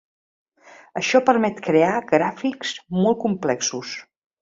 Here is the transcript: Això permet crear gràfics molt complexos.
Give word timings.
Això 1.01 1.21
permet 1.27 1.61
crear 1.69 1.93
gràfics 2.15 2.75
molt 3.05 3.25
complexos. 3.29 3.97